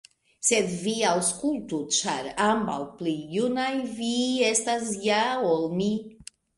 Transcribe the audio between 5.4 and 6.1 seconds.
ol mi.